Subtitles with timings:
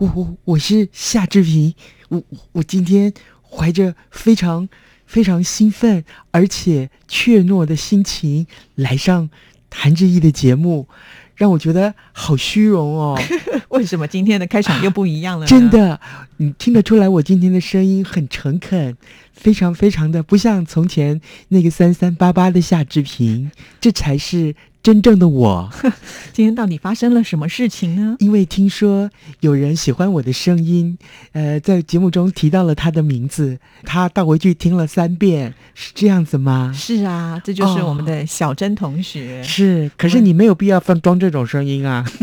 [0.00, 1.74] 我我我是夏志平，
[2.08, 2.22] 我
[2.52, 4.66] 我今天怀着非常
[5.04, 9.28] 非常兴奋而且怯懦的心情来上
[9.68, 10.88] 谭志毅的节目，
[11.36, 13.20] 让我觉得好虚荣哦。
[13.68, 15.46] 为什么今天的开场又不一样了呢？
[15.46, 16.00] 真的，
[16.38, 18.96] 你听得出来我今天的声音很诚恳，
[19.34, 25.70] 非常非常的不像从前那个三三八八的夏志平，这才是真正的我。
[26.32, 28.16] 今天到底发生了什么事情呢？
[28.18, 30.96] 因为听说有人喜欢我的声音，
[31.32, 36.72] 呃，在节目中提到了他的名字，他倒回去听了三遍，是这样子吗？
[36.74, 39.42] 是啊，这就是我们的小珍同学。
[39.42, 42.04] 是，可是你没有必要放装这种声音啊。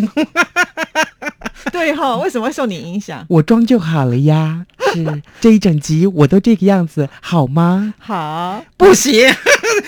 [1.71, 3.23] 对哈、为什么会受你影响？
[3.29, 4.65] 我装就好了呀。
[4.93, 7.93] 是这一整集我都这个样子，好吗？
[7.99, 9.29] 好，不行，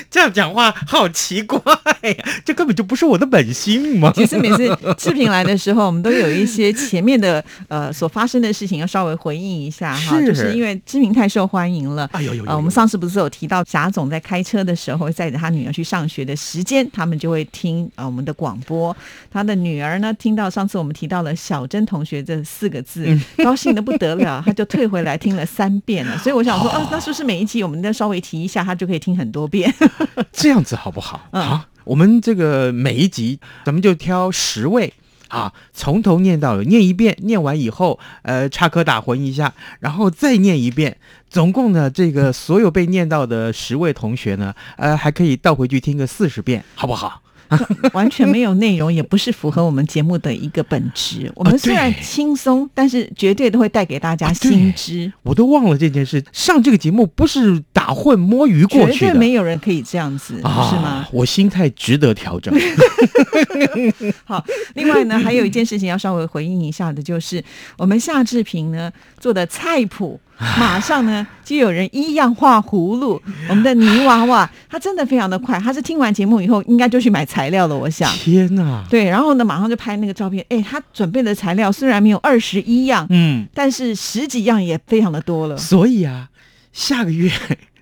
[0.09, 1.61] 这样讲话好奇怪
[2.01, 4.11] 呀，这根本就不是我的本性嘛。
[4.15, 12.09] 其实每次视频来的时候，我们都有一些前面的呃所发生的事情要稍微回应一下哈， 是就是因为知名太受欢迎了。
[12.13, 18.95] 哎呦呦呦呃，我们上次不是有提到贾总在开车的时候，载着他女儿去上学的时间，他们就会听呃我们的广播。
[19.31, 26.17] 他的女儿呢，听到上次我们提到了小珍同学这四个字，嗯 高兴的不得了，他就退回来听了三遍了。
[26.17, 29.73] 所以我想说，哦、 那是不是每一集我们再稍微提一下，他就可以听很多遍？
[30.31, 31.27] 这样子好不好？
[31.31, 34.93] 嗯好，我们这个每一集咱们就挑十位。
[35.29, 40.97] 啊，从头念到尾，念一遍，念完以后，呃，插科打诨一下，然后再念一遍。
[41.29, 47.21] 总共呢，这个所有被念到的十位同学呢，呃，还可以倒回去听个四十遍，好不好？
[47.93, 51.31] 完全没有内容，也不是符合我们节目的一个本质。
[51.35, 55.11] 我们啊虽然轻松，但是绝对都会带给大家新知。
[55.23, 56.23] 我都忘了这件事。
[56.31, 61.07] 上这个节目不是打混摸鱼过去绝对，没有人可以这样子，啊，是吗？
[61.11, 62.53] 我心态值得调整。
[64.25, 64.43] 好，
[64.75, 67.43] 另外呢，还有一件事情要稍微回应一下的，就是
[67.77, 70.19] 我们夏志平呢做的菜谱，
[70.57, 73.21] 马上呢就有人一样画葫芦。
[73.49, 78.11] 我们的泥娃娃，他真的非常的快，他是听完节目以后，应该就去买材料的，我想。
[78.15, 78.83] 天哪！
[78.89, 80.45] 对，然后呢，马上就拍那个照片。
[80.49, 85.55] 哎，他准备的材料虽然没有二十一样，嗯，但是十几样也非常的多了。
[85.55, 86.27] 所以啊，
[86.73, 87.31] 下个月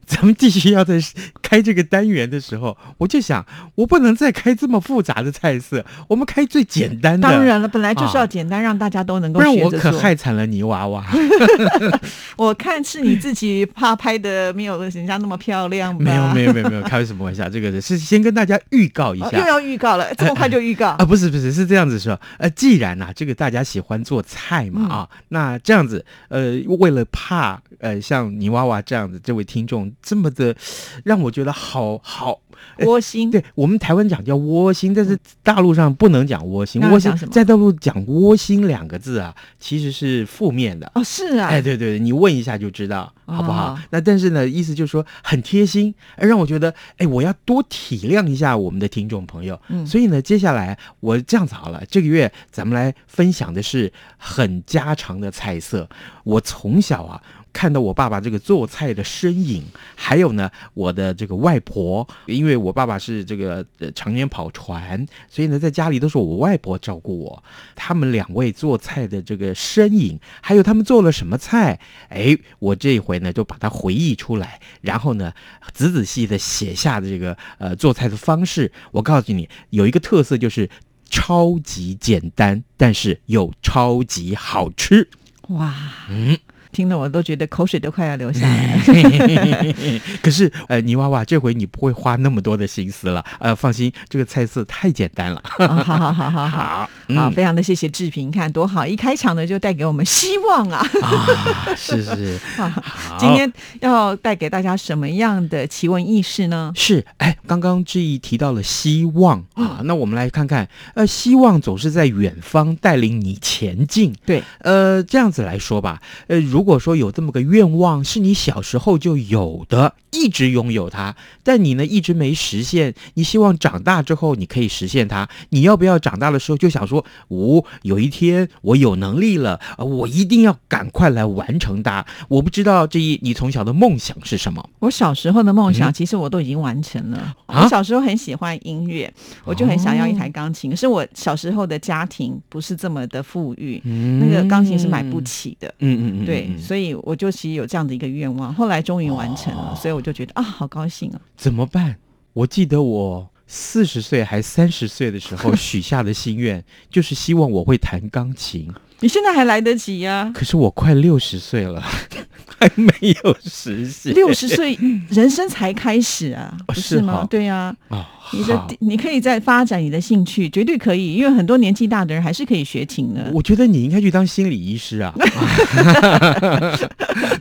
[0.07, 0.97] 咱们继续要在
[1.41, 3.45] 开这个单元的时候，我就想，
[3.75, 7.28] 我不能再开这么复杂的菜色，我们开最简单的。
[7.28, 9.69] 当然了，本来就是要啊简单，让大家都能够不然我。
[9.72, 11.06] 可害惨了泥娃娃。
[12.38, 16.03] 我看是你自己怕拍的没有人家那么漂亮吧？
[16.03, 17.50] 没有没有没有没有，开什么玩笑？
[17.50, 19.28] 这个是先跟大家预告一下。
[19.28, 30.55] 哦又要预告了，这么快就预告啊，不是不是，是这样子说，呃，既然呐、这个大家喜欢做菜嘛嗯啊，那这样子，呃，为了怕呃像泥娃娃这样子这位听众这么的，
[31.03, 32.39] 让我觉得好好，
[32.79, 33.29] 窝心。
[33.29, 40.91] 对我们台湾讲叫窝心，但是大陆上不能讲窝心，窝心什么在大陆讲窝心两个字啊，其实是负面的。
[40.95, 43.73] 哦，是啊，哎，对对，你问一下就知道，好不好？
[43.73, 49.59] 哦那但是呢，意思就是说很贴心，哎让我觉得，哎，我要多体谅一下我们的听众朋友。
[49.69, 55.88] 嗯所以呢，接下来我这样子好了，这个月咱们来分享的是很家常的菜色。
[56.23, 57.21] 我从小啊。
[57.57, 59.63] 看到我爸爸这个做菜的身影，
[59.95, 67.44] 还有呢，我的这个外婆，因为我爸爸是这个呃常年跑船，所以呢，在家里都是我外婆照顾我。
[67.75, 71.79] 他们两位做菜的这个身影，还有他们做了什么菜，
[72.09, 75.34] 哎，我这一回呢就把它回忆出来，然后呢
[75.74, 78.72] 仔仔细细的写下这个呃做菜的方式。
[78.91, 80.69] 我告诉你，有一个特色就是
[81.09, 85.09] 超级简单，但是又超级好吃。
[85.50, 85.74] 哇，
[86.09, 86.38] 嗯，
[86.77, 90.01] 听得我都觉得口水都快要流下来了。
[90.21, 95.41] 可是呃，泥娃娃这回你不会花那么多的心思了，呃，放心，这个菜色太简单了。
[95.57, 96.89] 哦好好好好好。
[97.15, 98.85] 好，非常的谢谢志平，看多好！
[98.85, 100.85] 一开场呢就带给我们希望啊！
[101.01, 106.71] 啊，是是，啊好今天要带给大家什么样的奇闻异事呢？
[106.75, 114.13] 是，哎，刚刚志毅提到了希望啊，那我们来看看，呃，希望总是在远方带领你前进。
[114.25, 132.06] 对，呃，这样子来说吧，呃，如果说有这么个愿望是你小时候就有的，一直拥有它，但你呢一直没实现，你希望长大之后你可以实现它，你要不要长大的时候就想说，五、有一天我有能力了，呃我一定要赶快来完成它。
[132.28, 134.69] 我不知道这一你从小的梦想是什么？
[134.80, 137.36] 我小时候的梦想，嗯其实我都已经完成了。
[137.46, 139.12] 啊我小时候很喜欢音乐，
[139.46, 140.69] 我就很想要一哦台钢琴。
[140.69, 145.68] 可是我小时候的家庭不是这么的富裕，嗯那个钢琴是买不起的。
[145.80, 151.21] 嗯嗯嗯，对，嗯所以我就其实有这样的一个愿望，后来终于完成了，哦所以我就觉得啊，好高兴啊。
[151.35, 151.97] 怎么办？
[152.33, 158.71] 我记得我四十岁还三十岁的时候许下的心愿，就是希望我会弹钢琴。
[158.99, 161.81] 你现在还来得及呀、可是我快六十岁了，
[162.59, 162.91] 还没
[163.23, 164.13] 有实现。
[164.13, 164.77] 六十岁
[165.09, 167.27] 人生才开始啊，是吗哈？
[167.29, 168.03] 对呀、哦，
[168.33, 173.29] 你的你可以再发展你的兴趣，绝对可以，因为很多年纪大的人还是可以学琴的。
[173.33, 175.13] 我觉得你应该去当心理医师啊！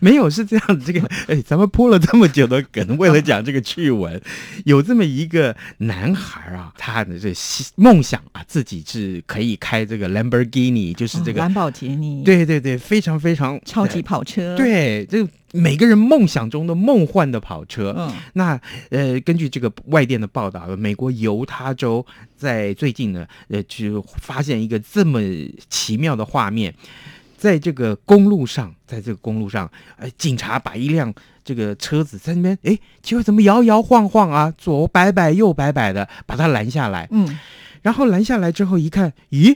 [0.01, 4.21] 没有是这样子，这个 哎，咱们铺了这么久的梗，为了讲这个趣闻，
[4.65, 17.95] 有这么一个男孩啊，他的这希梦想啊，自己是可以开这个 Lamborghini，就是这个，哦兰博基尼，，对对对，非常非常超级跑车，，对，这每个人梦想中的梦幻的跑车。
[17.97, 18.61] 嗯，那
[18.91, 22.05] 呃，根据这个外电的报道，美国犹他州
[22.37, 25.21] 在最近呢，呃，就发现一个这么
[25.71, 26.75] 奇妙的画面，
[27.37, 31.13] 在这个公路上，在这个公路上，呃，警察把一辆
[31.45, 37.07] 这个车子在那边，哎，结果怎么摇摇晃晃啊，左摆摆右摆摆的，把它拦下来。
[37.13, 37.39] 嗯，
[37.87, 39.55] 然后拦下来之后一看，咦，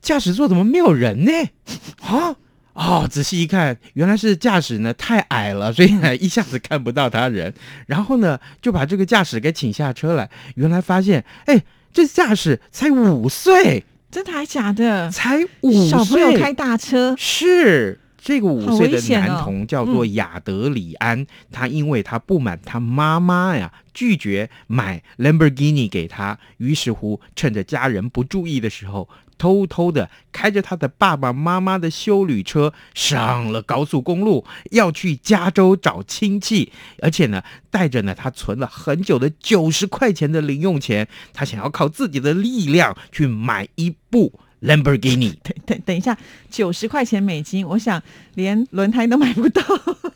[0.00, 1.32] 驾驶座怎么没有人呢？
[2.00, 2.34] 啊？
[2.72, 7.52] 哦，仔细一看，原来是驾驶呢太矮了，所以呢一下子看不到他人。
[7.86, 10.30] 然后呢，就把这个驾驶给请下车来。
[10.54, 11.62] 原来发现，哎，
[11.92, 15.10] 这驾驶才五岁，真的还假的？
[15.10, 45.34] 才五岁，小朋友开大车，是这个五岁的男童叫做亚德里安，他因为他不满他妈妈呀拒绝买 Lamborghini 给他，于是乎趁着家人不注意的时候，偷偷的开着他的爸爸妈妈的修旅车上了高速公路，要去加州找亲戚，而且呢带着呢他存了很久的九十块钱的零用钱，他想要靠自己的力量去买一部 Lamborghini。
[45.42, 46.16] 等等等一下，
[46.50, 48.02] 九十块钱美金，我想
[48.34, 49.62] 连轮胎都买不到。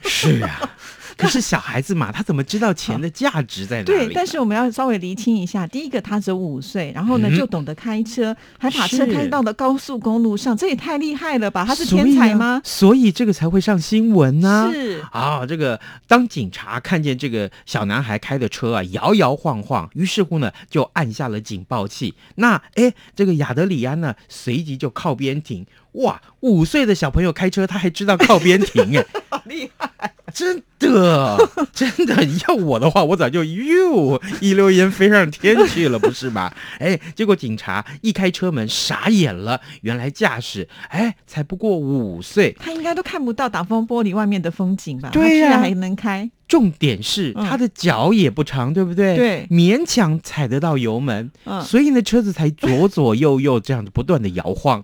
[0.02, 0.76] 是啊，
[1.16, 11.64] 可是小孩子嘛，他怎么知道钱的价值在哪里对？，但是我们要稍微厘清一下，第一个他只有五岁，然后呢、嗯就懂得开车，还把车开到了高速公路上，这也太厉害了吧？
[11.64, 12.60] 他是天才吗？
[12.64, 22.14] 所以这个才会上新闻呢、是啊，这个当警察看见这个小男孩开的车啊摇摇晃晃，于是乎呢就按下了警报器。
[22.36, 25.66] 那哎，这个亚德里安呢随即就靠边停。
[25.92, 30.14] 哇，五岁的小朋友开车他还知道靠边停哎， 好厉害！
[30.32, 31.36] 真的
[31.74, 36.50] 真的，要我的话，我早就哟一溜烟飞上天去了，不是吗？
[36.80, 42.56] 哎，结果警察一开车门傻眼了，原来驾驶哎才不过五岁。
[42.58, 45.10] 他应该都看不到挡风玻璃外面的风景吧？
[45.12, 49.14] 对呀还能开，重点是嗯他的脚也不长，对不对？
[49.16, 54.82] 对勉强踩得到油门，嗯所以呢，车子才左左右右这样子不断的摇晃。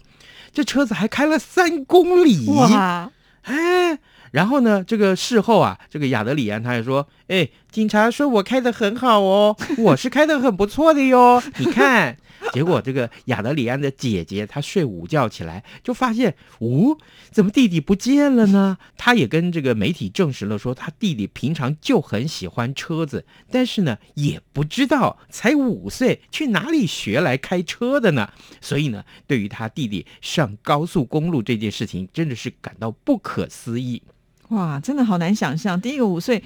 [0.52, 3.10] 这车子还开了三公里，哇！
[3.42, 3.98] 哎，
[4.32, 12.16] 然后呢，这个事后啊，这个亚德里安他也说，哎，警察说我开的很好哦，我是开的很不错的哟，你看。
[12.52, 16.96] 结果这个亚德里安的姐姐她睡午觉起来，就发现，哦，
[17.30, 18.78] 怎么弟弟不见了呢？
[18.96, 28.30] 她也跟这个媒体证实了说，他弟弟平常就很喜欢车子，但是呢，也不知道才五岁去哪里学来开车的呢。
[28.60, 34.02] 所以呢，对于他弟弟上高速公路这件事情，真的是感到不可思议。
[34.48, 35.78] 哇，真的好难想象。
[35.78, 36.42] 第一个五岁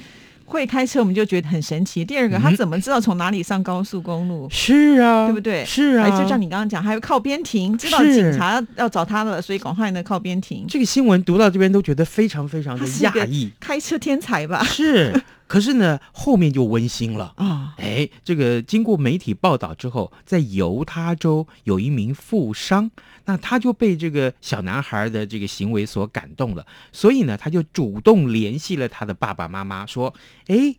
[0.52, 4.48] 会开车，我们就觉得很神奇；第二个，他嗯怎么知道从哪里上高速公路？
[4.50, 5.64] 是啊，对不对？
[5.64, 10.66] 是啊，就像你刚刚讲，还有靠边停，知道警察要找他了，所以赶快呢靠边停。
[10.68, 13.50] 这个新闻读到这边都觉得非常非常的讶异。
[13.58, 14.62] 开车天才吧？
[14.64, 15.12] 是，
[15.52, 17.34] 可是呢，后面就温馨了。
[17.36, 22.90] 啊、哎，这个经过媒体报道之后，在犹他州有一名富商，
[23.26, 30.14] 那他就被这个小男孩的这个行为所感动了，所以呢，他就主动联系了他的爸爸妈妈，说
[30.48, 30.74] ：“哎，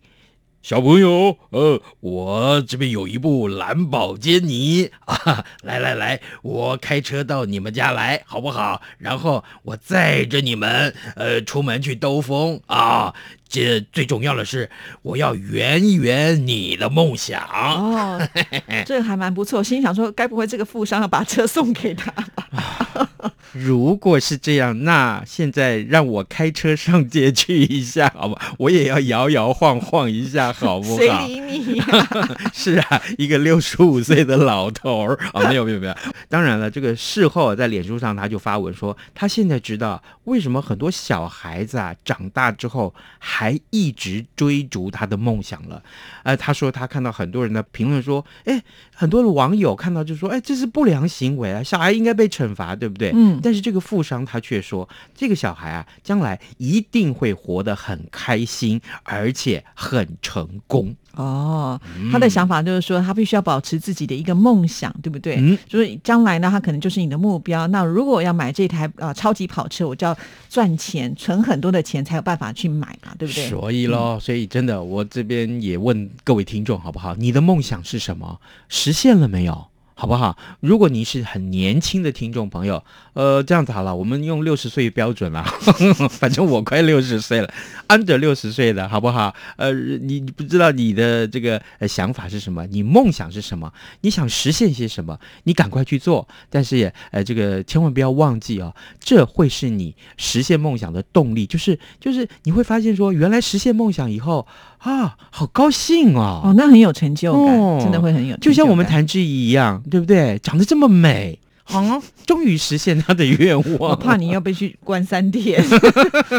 [0.64, 8.80] 小朋友，呃，我这边有一部蓝宝坚尼 啊，来来来，我开车到你们家来，好不好？
[8.96, 13.14] 然后我载着你们，呃，出门去兜风啊。
[13.46, 14.70] 这最重要的是，
[15.02, 17.46] 我要圆圆你的梦想。
[17.46, 18.28] 哦，
[18.86, 19.62] 这个还蛮不错。
[19.62, 23.10] 心想说，该不会这个富商要把车送给他吧？
[23.54, 28.54] 如果是这样，那现在让我开车上街去一下，好吧？
[28.58, 31.08] 我也要摇摇晃晃一下，好不好 谁？
[31.28, 31.86] 理你呀、
[32.52, 35.94] 是啊，一个六十五岁的老头儿啊，没有没有没有。
[36.28, 45.80] 当然了，这个事后在脸书上他就发文说，他现在知道为什么很多小孩子啊长大之后还一直追逐他的梦想了。
[46.24, 48.60] 呃，他说他看到很多人的评论说，哎，
[48.92, 53.12] 很多的网友看到就说，哎，这是不良行为啊，小孩应该被惩罚，对不对？
[53.14, 60.96] 嗯但是这个富商他却说，这个小孩啊，将来一定会活得很开心，而且很成功。
[61.12, 65.36] 哦，他的想法就是说，他必须要保持自己的一个梦想，对不对？
[65.36, 67.66] 嗯就是将来呢，他可能就是你的目标。
[67.66, 70.16] 那如果我要买这台啊、超级跑车，我就要
[70.48, 73.48] 赚钱，存很多的钱才有办法去买嘛，对不对？
[73.48, 77.14] 所以咯，所以真的，我这边也问各位听众好不好？
[77.14, 78.40] 你的梦想是什么？
[78.68, 79.68] 实现了没有？
[79.94, 80.36] 好不好？
[80.60, 82.82] 如果你是很年轻的听众朋友，
[83.12, 85.44] 呃，这样子好了，我们用六十岁标准了，
[86.10, 87.52] 反正我快六十岁了
[87.86, 89.34] 按着六十岁的好不好？
[89.56, 96.26] 呃，你你不知道你的这个呃想法是什么，你梦想是什么，你想实现些什么，你赶快去做。
[96.50, 104.46] 但是也呃，这个千万不要忘记哦，这会是你实现梦想的动力，就是就是你会发现说，原来实现梦想以后
[104.84, 106.42] 啊，好高兴哦。
[106.44, 110.38] 哦，那很有成就感，哦真的会很有成就像我们感谭志怡一样，对不对？
[110.40, 113.90] 长得这么美，啊，终于实现她的愿望。
[113.90, 115.64] 我怕你要被去关三天，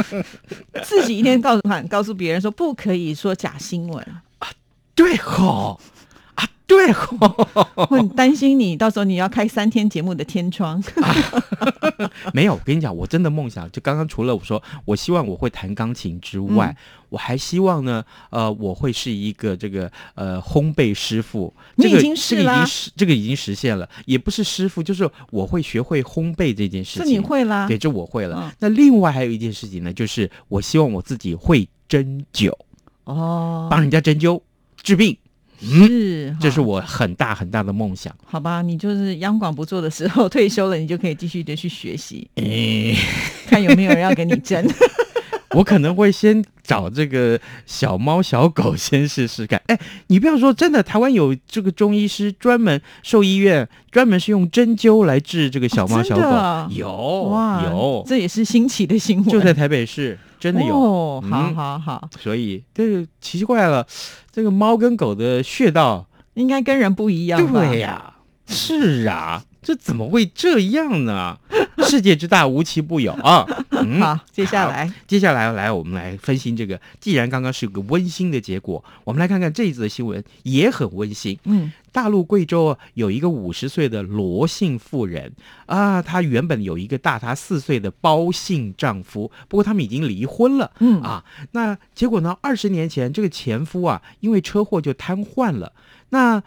[0.86, 4.06] 自己一天告诉喊告诉别人说不可以说假新闻，
[4.94, 5.95] 对吼啊，
[6.68, 7.16] 对吼，
[7.76, 10.82] 我很担心你到时候你要开三天节目的天窗。
[12.34, 21.54] 没有，我跟你讲，我真的梦想，就刚刚除了我说我希望我会弹钢琴之外，嗯我还希望呢，呃，我会是一个这个呃烘焙师傅。
[21.76, 27.14] 你这个已经是这个已经实这个已经实现了，也不是师傅，就是我会学会烘焙这件事这情。
[27.14, 28.42] 你会啦，对，这我会了。
[28.44, 32.52] 嗯那另外还有一件事情呢，就是我希望我自己会针灸，
[33.06, 34.42] 哦，帮人家针灸
[34.82, 35.16] 治病。
[35.62, 38.14] 嗯，是，这是我很大很大的梦想。
[38.26, 42.96] 好吧，你就是央广不做的时候退休了，你就可以继续的去学习， 诶，
[43.48, 44.66] 看有没有人要给你争。
[45.52, 49.62] 我可能会先找这个小猫小狗先试试看。
[49.68, 60.76] 哎，你不要说，真的，台湾有这个中医师专门兽医院专门是用针灸来治这个小猫哦小狗，有哇，有，这也是新奇的新闻，就在台北市，真的有。
[60.76, 61.56] 哦，好嗯？
[61.56, 63.88] 好好，所以这个奇怪了，
[64.36, 67.66] 这个猫跟狗的穴道，应该跟人不一样吧？
[67.66, 68.16] 对呀、
[68.46, 71.40] 是啊，这怎么会这样呢？
[71.88, 73.46] 世界之大，无奇不有啊！
[73.72, 76.80] 嗯好，接下来接下来来，我们来分析这个。
[77.00, 81.38] 既然刚刚是有个温馨的结果，我们来看看这一则的新闻也很温馨。
[81.46, 85.34] 嗯，大陆贵州啊有一个五十岁的罗姓妇人
[85.66, 90.72] 啊，她原本有一个大她四岁的包姓丈夫，不过他们已经离婚了。
[90.80, 92.38] 嗯啊，那结果呢？
[92.42, 95.74] 二十年前这个前夫啊，因为车祸就瘫痪了。
[96.10, 96.42] 那，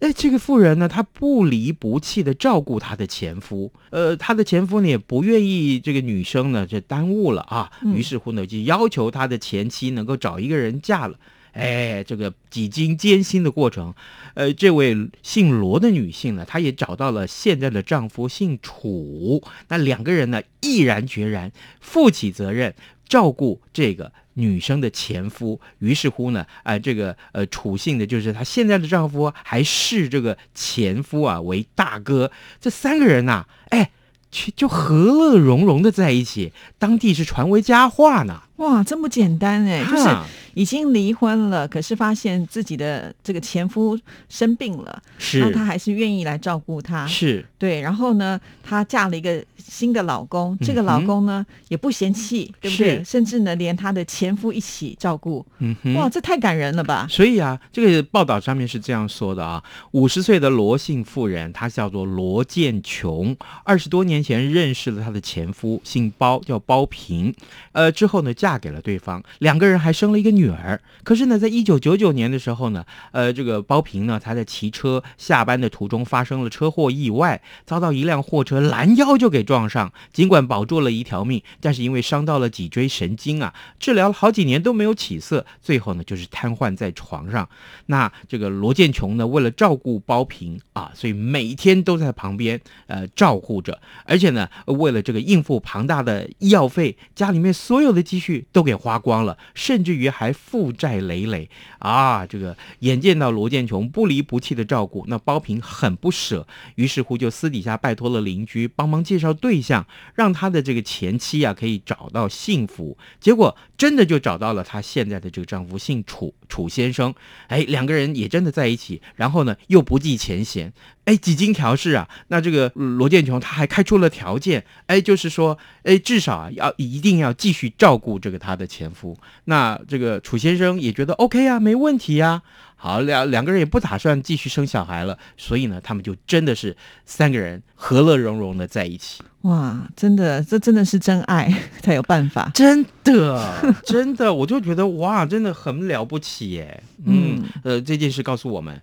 [0.00, 7.94] 哎，这个妇人呢，她不离不弃的照顾她的前夫，呃，她的前夫呢也不愿意这个女生呢这耽误了啊，嗯。
[7.94, 11.18] 于是乎呢就要求她的前妻能够找一个人嫁了。
[11.52, 13.92] 哎，这个几经艰辛的过程，
[14.34, 22.72] 呃，这位姓罗的女性呢，她也找到了现在的丈夫姓楚，那两个人呢毅然决然负起责任，
[23.08, 25.60] 照顾这个女生的前夫。
[25.78, 32.32] 于是乎呢，啊、这个呃楚姓的就是她现在的丈夫，还视这个前夫啊为大哥。
[32.60, 33.90] 这三个人呐、哎，
[34.30, 38.42] 就就和乐融融的在一起，当地是传为佳话呢。
[38.56, 47.06] 哇，这么简单哎，就是哈已经离婚了，可是发现自己的这个前夫生病了，是那是她还是愿意来照顾他。
[47.06, 53.04] 是对，然后呢，她嫁了一个新的老公，这个老公呢、也不嫌弃，对不对？
[53.04, 55.44] 甚至呢，连她的前夫一起照顾。
[55.58, 55.94] 嗯哼。
[55.94, 57.06] 哇，这太感人了吧！
[57.10, 67.34] 所以啊，这个报道上面是这样说的啊：五十岁的罗姓妇人，她叫做罗建琼，二十多年前认识了她的前夫，姓包，叫包平。
[67.72, 70.80] 呃，之后呢，嫁给了对方，两个人还生了一个女女儿。
[71.04, 79.92] 可是呢，在一九九九年的时候呢，呃，这个包平呢，他在骑车下班的途中发生了车祸意外，遭到一辆货车拦腰就给撞上。
[80.12, 87.48] 尽管保住了一条命，但是因为伤到了脊椎神经啊，治疗了好几年都没有起色，最后呢就是瘫痪在床上。
[87.86, 102.26] 那这个罗建琼呢，为了照顾包平啊，所以每天都在旁边呃照顾着，而且呢，为了这个应付庞大的医药费，家里面所有的积蓄都给花光了，甚至于还负债累累啊！
[102.26, 106.46] 这个眼见到罗建琼不离不弃的照顾，那包平很不舍，
[106.76, 112.96] 于是乎就私底下拜托了邻居帮忙介绍对象，让他的这个前妻啊可以找到幸福。
[113.20, 117.14] 结果真的就找到了她现在的这个丈夫，姓楚，楚先生。
[117.48, 120.72] 哎，两个人也真的在一起，然后呢又不计前嫌。
[121.10, 129.18] 哎，几经调试啊，那这个罗建琼他还开出了条件，哎，就是说，哎，至少啊要一定要继续照顾这个他的前夫。
[129.46, 132.42] 那这个楚先生也觉得 OK 啊，没问题呀。
[132.76, 139.20] 好，两两个人也不打算继续生小孩了，所以呢，他们就真的是三个人和乐融融的在一起。
[139.42, 141.52] 哇，真的，这真的是真爱
[141.82, 142.52] 才有办法。
[142.54, 146.82] 真的，真的，我就觉得哇，真的很了不起耶。
[147.04, 148.80] 嗯，呃，这件事告诉我们，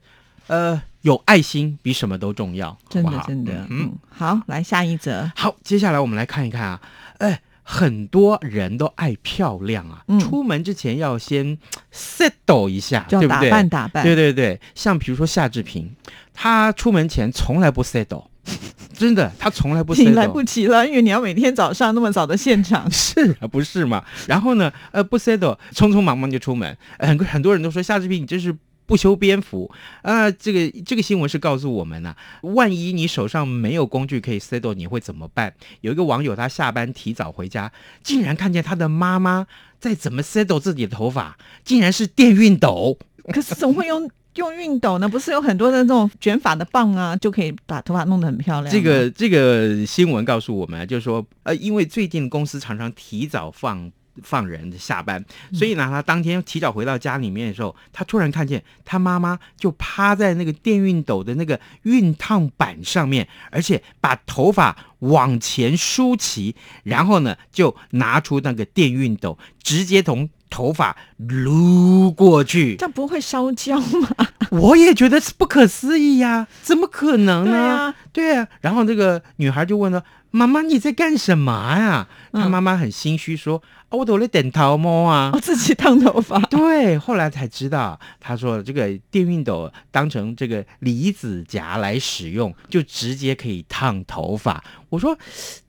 [0.47, 2.77] 呃，有爱心比什么都重要。
[2.89, 3.65] 真的，真的。
[3.69, 5.31] 嗯，好，来下一则。
[5.35, 6.81] 好，接下来我们来看一看啊，
[7.19, 7.41] 哎。
[7.69, 11.57] 很多人都爱漂亮啊，出门之前要先
[11.93, 13.49] settle 一下，对不对？
[13.49, 14.57] 打扮打扮，对对对。
[14.73, 15.93] 像比如说夏志平，
[16.33, 18.27] 他出门前从来不 settle，
[18.97, 20.13] 真的，他从来不 settle。
[20.13, 24.01] 来不及了，因为你要每天早上那么早的现场， 是啊，不是嘛？
[24.29, 28.55] 然后呢，呃，不 settle，匆匆忙忙就出门，很很多人都说夏志平，你这是。
[28.87, 29.69] 不修边幅
[30.01, 30.31] 啊！
[30.31, 35.53] 这个这个新闻是告诉我们呢，万一你手上没有工具可以 settle，你会怎么办？
[35.81, 39.45] 有一个网友他下班提早回家，竟然看见他的妈妈
[39.79, 42.97] 在怎么 settle 自己的头发，竟然是电熨斗。
[43.33, 45.09] 可是怎么会用用熨斗呢？
[45.09, 48.73] 不是有很多的那种卷发的棒啊，就可以把头发弄得很漂亮。
[48.73, 53.91] 这个这个新闻告诉我们，就是说，呃，因为最近公司常常提早放。
[54.23, 72.75] 放人下班，所以呢，他当天提早回到家里面的时候，他突然看见他妈妈就趴在那个电熨斗的那个熨烫板上面，而且把头发往前梳齐，然后呢，就拿出那个电熨斗，直接从头发撸过去。
[72.75, 74.09] 这不会烧焦吗？
[74.51, 77.51] 我也觉得是不可思议呀，怎么可能呢？
[77.51, 78.47] 对啊，对啊。
[78.61, 80.03] 然后这个女孩就问了。
[80.37, 82.07] 妈妈，你在干什么呀？
[82.33, 94.63] 他妈妈很心虚，说：“我都在等头毛啊，我自己烫头发。”对，后来才知道，他说这个电熨斗当成这个离子夹来使用，就直接可以烫头发。
[94.89, 95.17] 我说，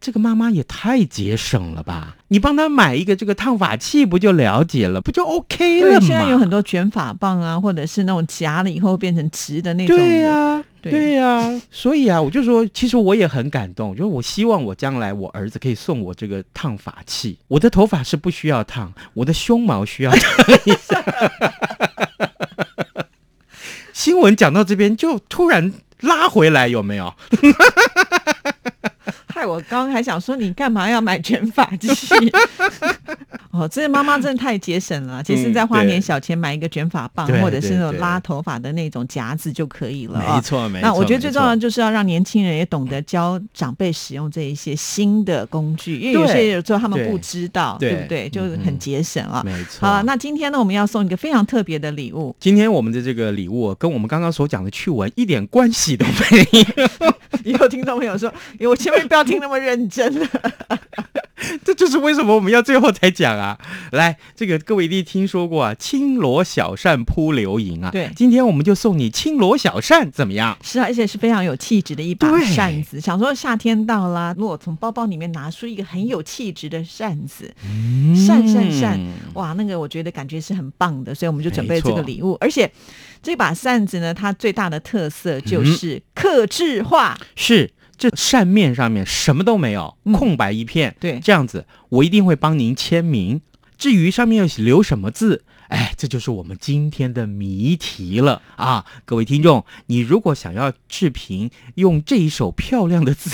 [0.01, 2.17] 这个妈妈也太节省了吧！
[2.29, 6.07] 你帮他买一个这个烫发器，不就了解了，不就 OK 了吗？
[6.07, 9.97] 现在有很多卷发棒啊，或者是那种夹了以后变成直的那种。
[9.97, 10.63] 对呀。
[10.81, 17.39] 对呀，所以啊，我就说，其实我也很感动，就是我希望我将来我儿子可以送我这个烫发器。
[17.49, 21.05] 我的头发是不需要烫，我的胸毛需要烫一下。
[23.93, 27.13] 新闻讲到这边就突然拉回来，有没有？
[29.27, 32.33] 害我刚刚还想说，你干嘛要买卷发器？
[33.51, 40.19] 哦，这妈妈真的太节省了，其实再花点小钱买一个卷发棒，或者是那种拉头发的那种夹子就可以了。
[40.19, 40.87] 没错，没错。
[40.87, 48.29] 那我觉得最重要的就是要让年轻人也懂得教长辈使用这一些新的工具，因为有些有时候他们不知道，对不对？
[48.29, 49.43] 就是很节省啊。
[49.45, 49.89] 没错。
[49.89, 52.37] 好，那今天呢，我们要送一个非常特别的礼物。
[52.39, 57.15] 今天我们的这个礼物跟我们刚刚所讲的趣闻一点关系都没有。
[57.45, 58.31] 以后听众朋友说，
[58.61, 60.29] 我千万不要听那么认真了。
[61.65, 63.48] 这就是为什么我们要最后才讲啊！
[63.93, 67.91] 来，这个各位一定听说过啊，“青罗小扇扑流萤”啊。
[67.91, 70.57] 对，今天我们就送你青罗小扇，怎么样？
[70.63, 73.01] 是啊，而且是非常有气质的一把扇子。
[73.01, 77.55] 想说夏天到了，如果从包包里面拿出一个很有气质的扇子，
[78.27, 78.99] 扇扇扇，
[79.35, 82.37] 哇，那个我觉得感觉是很棒的，所以我们就准备这个礼物。
[82.41, 82.71] 而且
[83.23, 87.71] 这把扇子呢，它最大的特色就是刻制化，是。
[87.99, 90.95] 这扇面上面什么都没有，空白一片。
[91.01, 93.41] 对，这样子我一定会帮您签名。
[93.77, 95.45] 至于上面要留什么字？
[95.69, 98.87] 哎，这就是我们今天的谜题了啊！
[99.05, 103.31] 各位听众，你如果想要视频用这一手漂亮的字，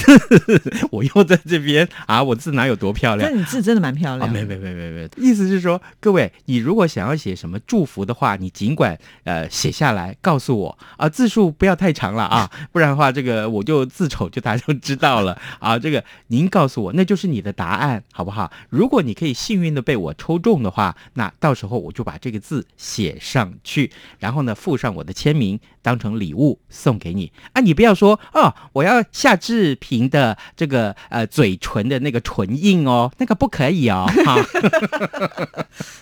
[0.90, 3.30] 我又在这边啊，我字哪有多漂亮？
[3.30, 4.30] 但你字真的蛮漂亮。
[4.32, 15.78] 没没没没没，意思是说，各位，你如果想要写什么祝福的话，你尽管呃写下来告诉我啊，字数不要太长了啊， 不然的话，这个我就字丑就大家就知道了啊。
[15.78, 18.50] 这个您告诉我，那就是你的答案，好不好？
[18.70, 22.18] 如果你可以幸运的被我抽中的话，那到时候我就把。
[22.24, 27.60] 这个字写上去，然后呢，附上我的签名，当成礼物送给你啊！
[27.60, 34.06] 你不要说哦，我要夏志平的这个呃嘴唇的那个唇印哦， 那个不可以哦。
[34.24, 34.42] 哈，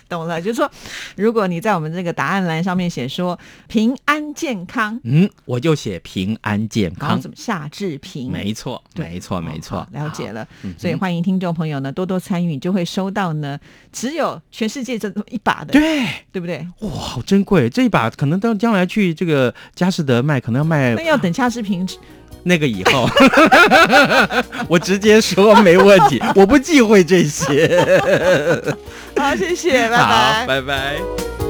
[0.07, 0.71] 懂了，就是说，
[1.17, 8.31] 如果你在我们这个答案栏上面写说平安健康，嗯，我就写平安健康，怎么夏志平？
[8.31, 10.47] 没错，没错，没错，了解了。
[10.77, 13.59] 所以欢迎听众朋友呢多多参与，就会收到呢
[13.91, 15.73] 只有全世界这一把的。
[15.73, 16.07] 对。
[16.31, 16.65] 对不对？
[16.79, 17.69] 哇，好珍贵！
[17.69, 21.87] 这一把可能到将来去这个佳士得卖可能要卖那要等夏志平
[22.43, 23.09] 那个以后，
[24.67, 28.01] 我直接说没问题，我不忌讳这些。
[29.15, 30.45] 好，谢谢，拜好，拜。
[30.47, 31.42] 拜拜。